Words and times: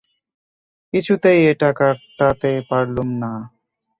কিছুতেই 0.93 1.39
এটা 1.51 1.69
কাটাতে 1.79 2.51
পারলুম 2.69 3.09
না। 3.21 3.31